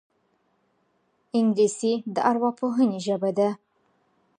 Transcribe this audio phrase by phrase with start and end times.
[1.39, 3.49] انګلیسي د ارواپوهنې ژبه ده